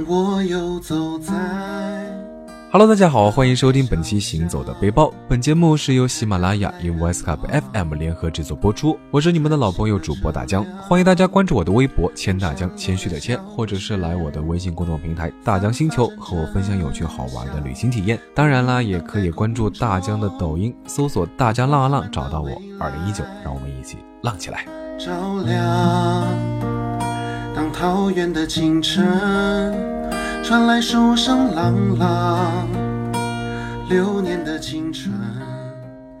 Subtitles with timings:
[0.00, 1.34] 让我游走在。
[2.72, 5.06] Hello，大家好，欢迎收听本期《行走的背包》。
[5.28, 7.38] 本节目是由喜马拉雅与 Voice Cup
[7.72, 8.96] FM 联合制作播出。
[9.10, 18.18] 我是你们的老朋友主播大江，欢迎大家关注我的微博“谦大江”，谦虚的谦，或者是来我的微信公众平台“大江星球”和我分享有趣好玩的旅行体验。
[18.34, 22.50] 当然啦，也可以关注大江的抖音，搜索“大江浪啊浪”，找到我。
[22.78, 24.64] 二零一九，让我们一起浪起来！
[24.96, 25.10] 照
[25.44, 26.59] 亮。
[27.72, 29.04] 桃源的清晨
[30.42, 32.68] 传来书声朗朗，
[33.88, 35.12] 流年的青春。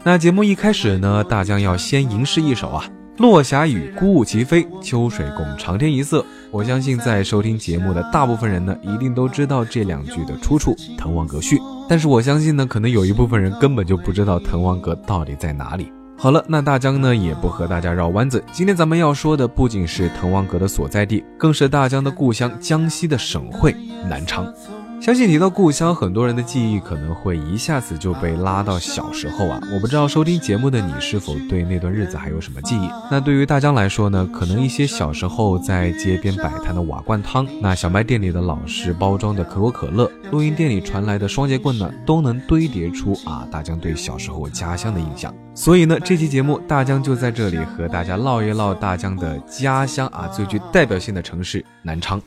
[0.02, 2.84] 那节目一开始呢，大江要先吟诗一首啊
[3.18, 11.56] ：“落霞与孤鹜齐飞，秋水共长天一色。”我相信在收听节目的大部分人呢，一定都知道这两句的出处《滕王阁序》，
[11.88, 15.92] 但是我相信呢，可能有一部分人根本就不知道滕王阁到底在哪里。
[16.22, 23.74] 好了，那大江呢也不和大家绕弯子，今天咱们要说的不仅是滕王阁的所在地，更是大江的故乡江西的省会
[24.06, 24.46] 南昌。
[25.00, 29.58] 相信提到故乡，很多人的记忆可能会一下子就被拉到小时候啊！
[29.72, 32.86] 我不知道收听节目的你是否对那段日子还有什么记忆？
[33.10, 45.34] 那对于大江来说呢，可能一些小时候在街边摆摊的瓦罐汤，那小卖店里的老式包装的可口可乐，录音店里传来的双节棍呢，都能堆叠出啊大江对小时候家乡的印象。
[45.54, 52.20] 所以呢，这期节目大江就在这里和大家唠一唠大江的家乡啊，最具代表性的城市南昌。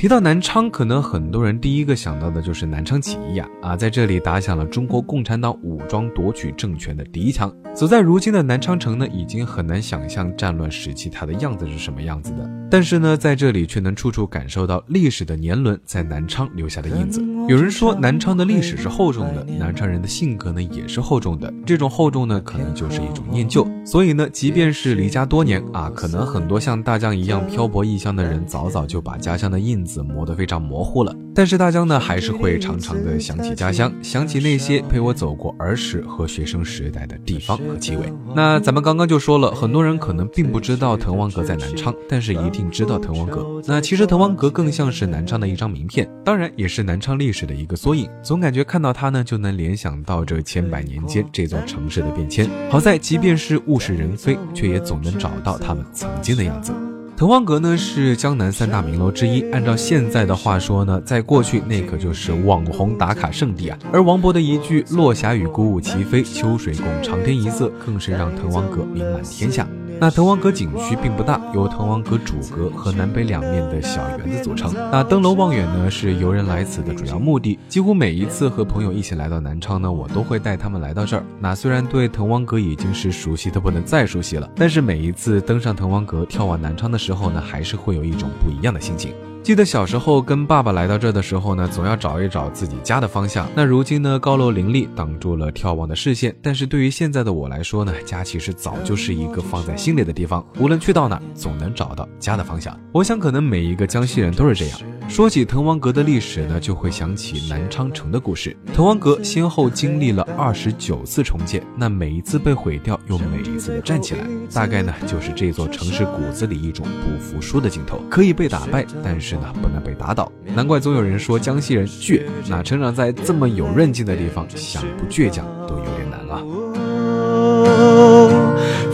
[0.00, 7.54] 提到南昌，可能很多人第一个想到的就是南昌起义呀、啊，在这里打响了中国共产党武装夺取政权的第一枪。
[7.74, 12.50] 走在如今的南昌城呢，已经很难想象战乱时期它的样子是什么样子的。
[12.70, 17.22] 但是呢，在这里却能处处感受到历史的年轮在南昌留下的印子。
[17.46, 21.52] 有人说南昌的历史是厚重的，南昌人的性格呢也是厚重的。
[21.66, 23.68] 这种厚重呢，可能就是一种念旧。
[23.90, 31.12] 所以呢，即便是离家多年啊，可能很多像大江一样漂泊异乡的人，早早就把家乡的印子磨得非常模糊了。
[31.34, 38.12] 但是大江呢，还是会常常的想起家乡，想起那些陪我走过儿时和学生时代的地方和气味。
[38.32, 43.44] 那咱们刚刚就说了，很多人可能并不知道滕王阁在南昌，但是一定知道滕王阁。
[43.66, 48.08] 那其实滕王阁更像是南昌的一张名片，当然也是南昌历史的一个缩影。
[48.22, 52.48] 总感觉看到它呢，就能联想到这千百年间这座城市的变迁。
[52.70, 56.70] 好在，即便是物是人非，却也总能找到他们曾经的样子。
[57.16, 63.78] 滕王阁呢是江南三大名楼之一，按照现在的话说呢，在过去那可就是网红打卡圣地啊。
[63.92, 69.66] 而王勃的一句“落霞与孤鹜齐飞，秋水共长天一色”，更是让滕王阁名满天下。
[70.00, 74.72] 那滕王阁景区并不大，由滕王阁主阁和南北两面的小园子组成。
[74.90, 77.58] 那登楼望远呢，是游人来此的主要目的。
[77.68, 81.22] 几乎每一次和朋友一起来到南昌呢，我都会带他们来到这儿。
[81.38, 89.12] 那虽然对滕王阁已经是熟悉的不能再熟悉了，但是每一次登上滕王阁，眺望南昌的时候呢，还是会有一种不一样的心情。
[89.42, 93.48] 记得小时候跟爸爸来到这的时候呢，总要找一找自己家的方向。
[93.54, 100.44] 那如今呢，高楼林立挡住了眺望的视线，但是对于现在的我来说呢，家其实早就是一个放在心里的地方。
[100.58, 102.78] 无论去到哪，总能找到家的方向。
[102.92, 104.78] 我想，可能每一个江西人都是这样。
[105.10, 108.56] 说起滕王阁的历史呢，就会想起南昌城的故事。
[108.72, 118.00] 滕王阁先后经历了二十九次重建，那每一次被毁掉，又每一次的站起来，大概呢，就是这座城市骨子里一种不服输的劲头。
[118.08, 120.30] 可以被打败，但是呢，不能被打倒。
[120.54, 122.22] 难怪总有人说江西人倔。
[122.48, 126.40] 那成长在这么有韧劲的地方，想不倔强都有点难啊。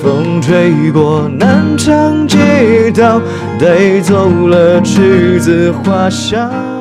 [0.02, 2.38] 风吹过南昌街
[2.92, 3.20] 道，
[3.58, 6.75] 带走了栀子花香。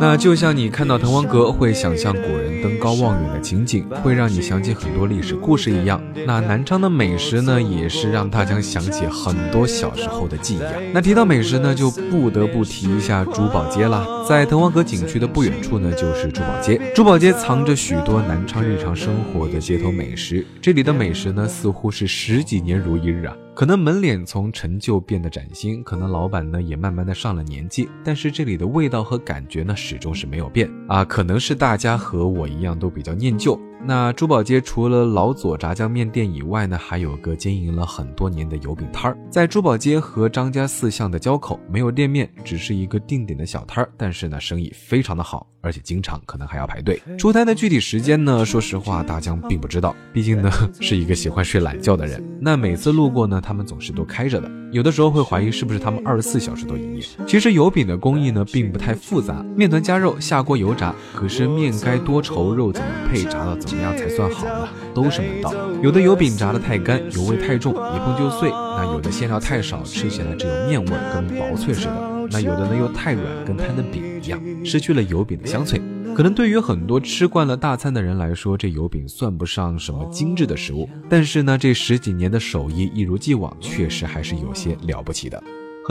[0.00, 6.02] 那就像你看到滕王阁会想象古人登高望远的情景，会让你想起很多历史故事一样。
[6.26, 10.72] 那南昌的美食呢，也是让大家想起很多小时候的记忆啊。
[10.94, 14.06] 那提到美食呢，就不得不提一下珠宝街啦。
[14.26, 16.80] 在滕王阁景区的不远处呢，就是珠宝街。
[16.94, 23.36] 珠宝街藏着许多南昌日常生活的街头美食，这里的美食呢，似乎是十几年如一日啊。
[23.60, 31.04] 可能门脸从陈旧变得崭新，可能老板呢也慢慢的上了年纪，但是这里的味道和感觉呢始终是没有变啊。
[31.04, 33.60] 可能是大家和我一样都比较念旧。
[33.82, 39.18] 那珠宝街除了老左炸酱面店以外呢，还有个经营了很多年的油饼摊儿。
[39.30, 47.00] 在珠宝街和张家四巷的交口，没有店面，只是一个定点的小摊儿，但是呢，生意非常的好，而且经常可能还要排队。
[47.18, 50.50] 出摊的具体时间呢，说实话，大江并不知道，毕竟呢
[50.80, 52.22] 是一个喜欢睡懒觉的人。
[52.38, 57.02] 那每次路过呢，他们总是都开着的，有的时候会怀疑是不是他们二十四小时都营业。
[57.26, 60.94] 其实油饼的工艺呢，并不太复杂，面团加肉，下锅油炸。
[61.14, 64.68] 可是面该多稠，肉怎么配，炸到怎么怎么样才算好呢？
[64.92, 65.54] 都是门道。
[65.80, 71.92] 有的油饼炸得太干，油味太重，一碰就碎；那有的馅料太少，吃起来只有面味，跟薄脆似的；
[72.32, 75.80] 那有的呢又太软，跟摊的饼一样，失去了油饼的香脆。
[76.16, 80.88] 可能对于很多吃惯了大餐的人来说，这油饼算不上什么精致的食物。
[81.08, 85.40] 但是呢，这十几年的手艺一如既往，确实还是有些了不起的。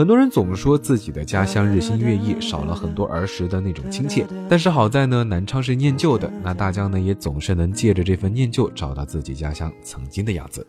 [0.00, 4.26] 很多人总说自己的家乡日新月异，少了很多儿时的那种亲切。
[4.48, 10.66] 但是好在呢，南昌是念旧的，那大家呢也总是能借着这份念旧，找到自己家乡曾经的样子。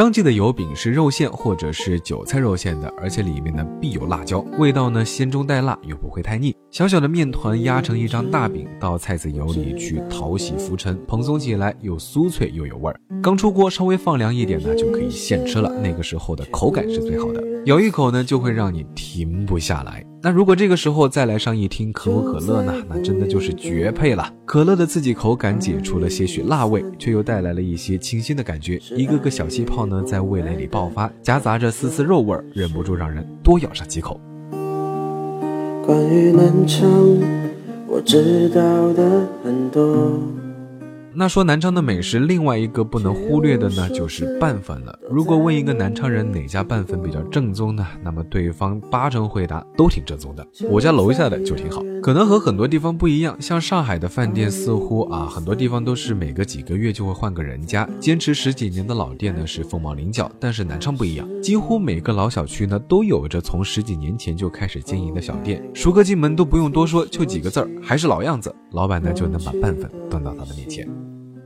[0.00, 6.56] 张记的油饼是肉馅或者是韭菜肉馅的，而且里面呢必有辣椒，味道呢鲜中带辣，又不会太腻。
[6.70, 12.98] 小小的面团压成一张大饼，到菜籽油里去淘洗浮尘，蓬松起来又酥脆又有味儿。
[13.22, 15.70] 刚出锅，稍微放凉一点呢，就可以现吃了。
[15.82, 20.04] 那个时候的口感是最好的，咬一口呢就会让你停不下来。
[20.22, 24.32] 那如果这个时候再来上一听可口可乐呢，那真的就是绝配了。
[24.44, 34.20] 可乐的刺激口感解除了些许辣味，却又带来了一些清新的感觉，一个个小气泡呢在味蕾里爆发，夹杂着丝丝肉味，忍不住让人多咬上几口。
[35.86, 36.90] 关于南昌，
[37.86, 40.39] 我知道的很多。
[41.12, 44.96] 那说南昌的美食，另外一个不能忽略的呢，就是拌粉了。
[45.10, 50.46] 如果问一个南昌人哪家拌粉比较正宗呢，那么对方八成回答都挺正宗的。
[50.70, 51.82] 我家楼下的就挺好。
[52.00, 60.30] 可能和很多地方不一样，像上海的饭店似乎啊，很多地方都是每隔几个月就会换个人家，坚持十几年的老店呢是凤毛麟角。
[60.38, 68.54] 但是南昌不一样，几乎每个老小区呢都有着从十几年前就开始经营的小店，熟客进门都不用多说，就几个字儿，还是老样子。
[68.70, 70.88] 老板呢就能把拌粉端到他的面前。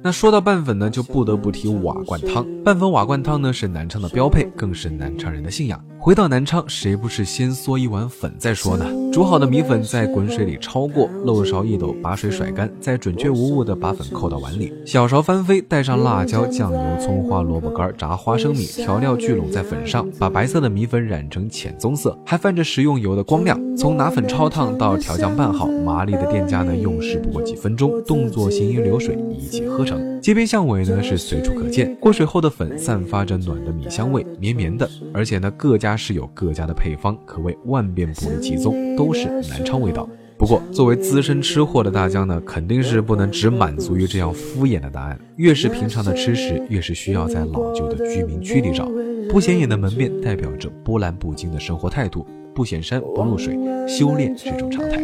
[0.07, 2.47] 那说到拌粉呢，就不得不提瓦罐汤。
[2.63, 5.83] 拌粉瓦罐汤呢是南昌的标配，更是南昌人的信仰。
[6.05, 8.85] 回到南昌，谁不是先嗦一碗粉再说呢？
[9.11, 23.59] 煮好的米粉在滚水里焯过，漏勺一抖，把水甩干，再准确无误的把粉扣到碗里，小勺翻飞，带上辣椒、酱油、葱花、萝卜干、炸花生米，调料聚拢在粉上，把白色的米粉染成浅棕色，还泛着食用油的光亮。
[23.75, 30.14] 从拿粉焯烫到调酱拌好，麻利的店家呢用时不过几分钟，动作行云流水，一气呵成。
[30.25, 35.95] 街边巷尾呢是随处可见，过水后的粉散发着暖的米香味，绵绵的，而且呢各家。
[35.95, 40.09] 是有各家的配方，可谓万变不离其宗，都是南昌味道。
[40.39, 45.19] 不过，作为资深吃货的大江呢，肯定是不能只满足于这样敷衍的答案。
[45.37, 48.91] 越是平常的吃食，越是需要在老旧的居民区里找。
[49.29, 52.27] 不显眼的门面，代表着波澜不惊的生活态度。
[52.55, 55.03] 不显山不露水，修炼是种常态。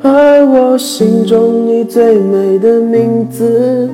[0.00, 3.90] 而我心中你最美的名字，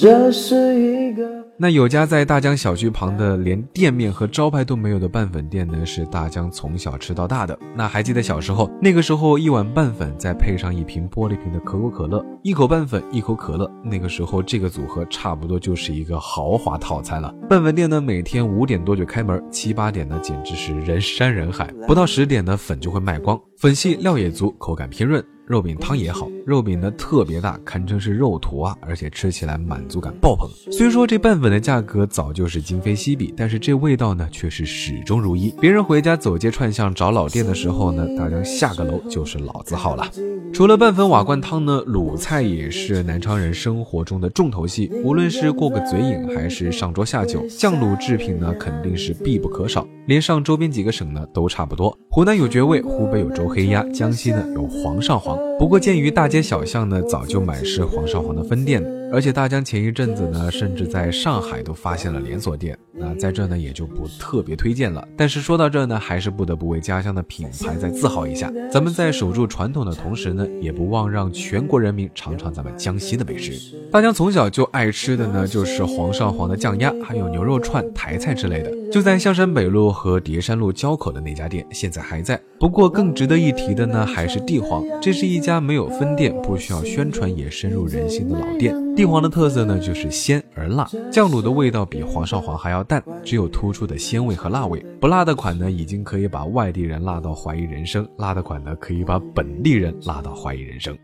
[0.00, 1.28] 这是一个。
[1.58, 7.58] 那有家在大江小区旁的，连店面和招牌都没有的拌粉店呢，是大江从小吃到大的。
[7.76, 17.30] 那还记得小时候，那个时候一碗拌粉再配上一瓶玻璃瓶的可口可乐，一口拌粉一口可乐，那个时候这个组合差不多就是一个豪华套餐了。
[17.46, 25.22] 拌粉店呢，每天五点多就开门，七八点呢简直是人山人海，不到十点呢粉就会卖光，粉细料也足，口感偏润。
[25.50, 30.48] 肉饼汤也好，肉饼呢特别大，堪称是肉坨啊，而且吃起来满足感爆棚。
[30.70, 35.52] 虽说这拌粉的价格早就是今非昔比，但是这味道呢却是始终如一。
[35.60, 40.08] 别人回家走街串巷找老店的时候呢，大家下个楼就是老字号了。
[40.52, 44.88] 除了拌粉瓦罐汤呢，鲁菜也是南昌人生活中的重头戏。
[45.02, 49.84] 无论是过个嘴瘾，还是上桌下酒，酱卤制品呢肯定是必不可少。
[50.06, 51.96] 连上周边几个省呢都差不多。
[52.08, 55.39] 湖南有绝味，湖北有周黑鸭，江西呢有煌上煌。
[55.58, 65.06] 不过，鉴于大街小巷呢早就满是黄少皇的分店，而且大江前一阵子呢，甚至在上海都发现了连锁店，那在这呢也就不特别推荐了。
[65.16, 68.52] 但是说到这呢，还是不得不为家乡的品牌再自豪一下。
[68.70, 73.76] 咱们在守住传统的同时呢，也不忘让全国人民尝尝咱们江西的美食。
[73.90, 78.70] 大江从小就爱吃的呢，就是黄少黄的酱鸭，还有牛肉串、台菜之类的。
[78.90, 82.40] 就在象山北路和叠山路交口的那家店，现在还在。
[82.58, 88.74] 不过更值得一提的呢，还是地皇，这是一家没有分店、不需要宣传也深入人心的老店。
[88.96, 94.84] 地黄的特色呢，就是鲜而辣，酱卤的味道比黄少黄还要淡，只有突出的鲜味和辣味。
[95.00, 100.96] 不辣的款呢，已经可以把外地人辣到怀疑人生；辣的款呢，可以把本地人辣到怀疑人生。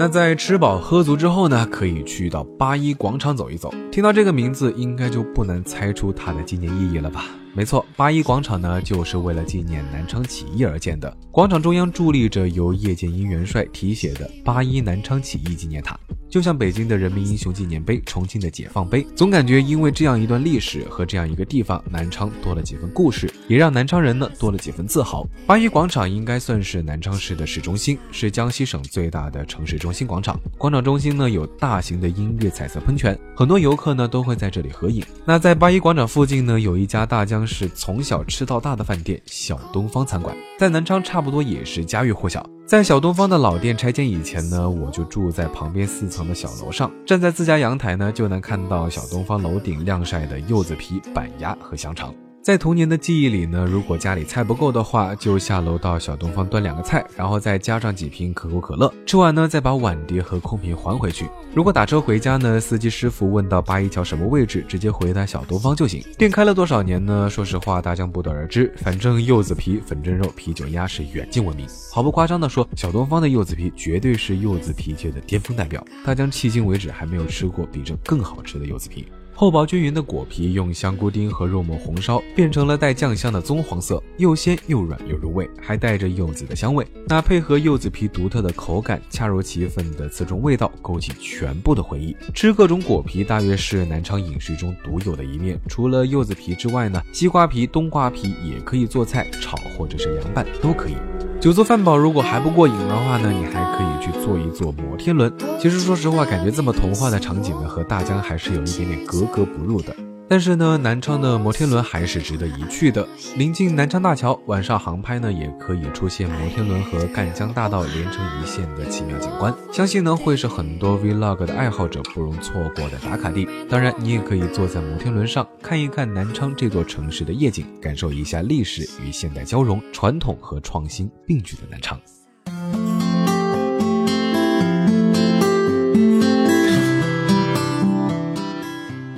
[0.00, 3.70] 那在吃饱喝足之后呢，可以去到八一广场走一走。
[3.92, 7.26] 听到这个名字，应该就不难猜出它的纪念意义了吧？
[7.52, 11.14] 没错，八一广场呢，就是为了纪念南昌起义而建的。
[11.32, 15.98] 广场中央伫立着由叶剑英元帅题写的“八一南昌起义纪念塔”，
[16.30, 19.04] 就像北京的人民英雄纪念碑、重庆的解放碑。
[19.16, 25.26] 总感觉因为这样一段历史和这样一个地方，南昌多了几分故事，也让南昌人呢多了几分自豪。
[25.44, 30.38] 八一广场应该算是南昌市的市中心，是江西省最大的城市中心广场。
[30.56, 35.04] 广场中心呢有大型的音乐彩色喷泉，很多游客呢都会在这里合影。
[35.24, 42.44] 那在八一广场附近呢，有一家大江是从小吃到大的饭店——小东方餐馆，在南昌差不多也是家喻户晓。
[42.66, 52.14] 在小东方的老店拆迁以前呢，我就住在旁边四层的小楼上，站在自家阳台呢，就能看到小东方楼顶晾晒的柚子皮、板鸭和香肠。
[52.42, 58.90] 在童年的记忆里呢，如果家里菜不够的话，就下楼到小东方端两个菜，然后再加上几瓶可口可乐。
[59.04, 61.28] 吃完呢，再把碗碟和空瓶还回去。
[61.54, 66.02] 如果打车回家呢，司机师傅问到八一桥什么位置，直接回答小东方就行。
[66.16, 67.28] 店开了多少年呢？
[67.28, 68.72] 说实话，大江不得而知。
[68.78, 71.66] 反正柚子皮、粉蒸肉、啤酒鸭是远近闻名。
[71.92, 75.84] 毫不夸张的说，小东方的柚子皮绝对是柚子皮界的巅峰代表。
[76.06, 79.06] 大江迄今为止还没有吃过比这更好吃的柚子皮。
[79.40, 86.86] 厚薄均匀的果皮用香菇丁和肉末红烧，变成了带酱香的棕黄色，又鲜又软又入味，还带着柚子的香味。
[87.06, 92.14] 那配合柚子皮独特的口感，恰如其分的刺中味道，勾起全部的回忆。
[92.34, 95.58] 吃各种果皮大约是南昌饮食中独有的一面。
[95.68, 100.96] 除了柚子皮之外呢，西瓜皮、冬瓜皮也可以做菜炒或者是凉拌都可以。
[101.40, 105.32] 酒足饭饱，如果还不过瘾的话呢，你还可以去坐一坐摩天轮。
[105.58, 109.96] 其实说实话，感觉这么童话的场景呢，和大江还是有一点点格格不入的。
[110.30, 113.04] 但是呢，南昌的摩天轮还是值得一去的。
[113.36, 119.52] 临近南昌大桥，晚上航拍呢，也可以出现摩天轮和赣江大道连成一线的奇妙景观。
[119.72, 123.48] 相信呢，会是很多 vlog 的爱好者不容错过的打卡地。
[123.68, 132.00] 当然，你也可以坐在摩天轮上，看一看南昌这座城市的夜景，感受一下历史与现代交融、传统和创新并举的南昌。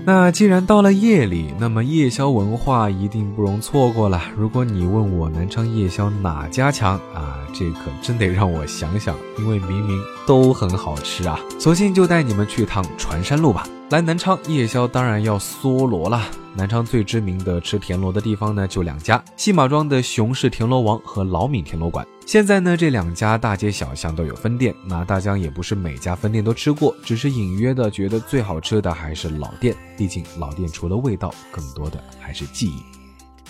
[0.05, 4.21] 那既然到了夜里，那么夜宵文化一定不容错过了。
[4.37, 11.39] 如果你问我南昌夜宵哪家强啊，这可真得让我想想，因为明明都很好吃啊。
[11.57, 13.65] 索性就带你们去趟船山路吧。
[13.93, 16.27] 来南昌夜宵当然要梭罗啦。
[16.57, 22.07] 南昌最知名的吃田螺的地方呢，就两家：西马庄的熊氏田螺王和老闽田螺馆。
[22.25, 24.75] 现在呢，这两家大街小巷都有分店。
[24.87, 29.77] 那大江也不是每家分店都吃过，只是隐约的觉得最好吃的还是老店。
[29.95, 33.02] 毕竟老店除了味道，更多的还是记忆。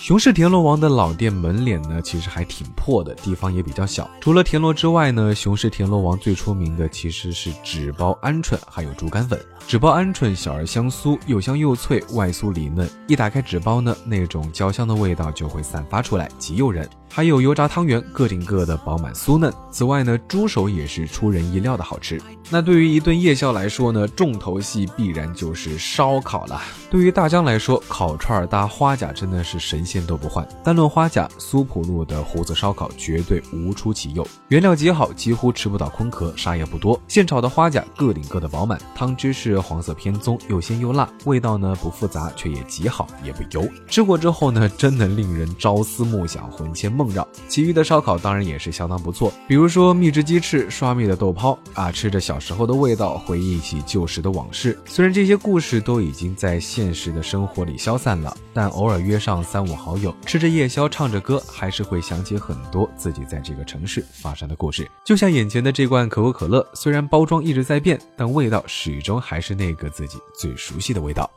[0.02, 4.11] 熊氏田螺王的老店门脸呢，其实还挺破的，地方也比较小。
[4.21, 9.40] 除了田螺之外呢，熊氏田螺王最出名的其实是纸包鹌鹑，还有猪肝粉。
[9.68, 12.90] 纸包鹌鹑小而香酥，又香又脆，外酥里嫩。
[13.06, 16.90] 一打开纸包呢，那种焦香的味道就会散发出来，极诱人。
[17.14, 19.52] 还有油炸汤圆，个顶个的饱满酥嫩。
[19.71, 22.21] 此外呢，猪手也是出人意料的好吃。
[22.50, 26.61] 那对于一顿夜宵来说呢，重头戏必然就是烧烤了。
[26.90, 30.47] 对于大江来说，烤串搭花甲真的是神仙都不换。
[30.63, 37.01] 单论花甲，苏浦路的胡子烧烤绝对无出其右，原料极好，几乎吃不到空壳，啥也不多。
[37.09, 43.69] 现炒的花甲个顶个的饱满，汤汁是黄色偏棕，又鲜又辣，味道呢不复杂，却也极好，也不油。
[43.89, 46.93] 吃过之后呢，真能令人朝思暮想，魂牵。
[46.93, 54.79] 梦绕，其余的烧烤当然也是相当不错，比如说蜜汁鸡翅、刷蜜的豆泡啊，吃着小时候的味道，回忆起旧时的往事。
[54.85, 64.91] 虽然这些故事都已经在现实的生活里消散了，但偶尔约上三五好友，吃着夜宵，唱着歌，还是会想起很多自己在这个城市发生的故事。
[65.05, 71.31] 就像眼前的这罐可口可乐，虽然包装一直在变，但味道始终还是那个自己最熟悉的味道。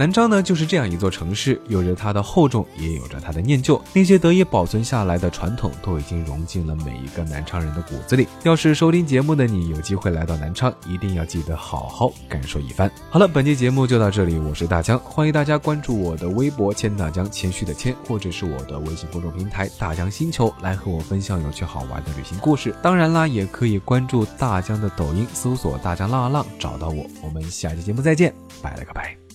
[0.00, 3.78] 南昌呢，就是这样一座城市，有着它的厚重，也有着它的念旧。
[3.92, 8.26] 那些得以保存下来的传统，都已经融进了每一个南昌人的骨子里。
[8.42, 12.90] 要是收听节目的你有机会来到南昌，一定要记得好好感受一番。
[13.10, 22.74] 好了，本期节目就到这里，我是大江，欢迎大家关注我的微博“千大江”，谦虚的谦，或者是我的微信公众平台“大江星球”，来和我分享有趣好玩的旅行故事。
[22.80, 27.04] 当然啦，也可以关注大江的抖音，搜索“大江浪浪”，找到我。
[27.22, 29.29] 我们下期节目再见，拜了个拜。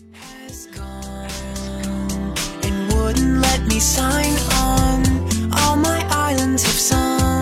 [3.15, 5.03] Wouldn't let me sign on.
[5.53, 7.34] All my islands have sunk in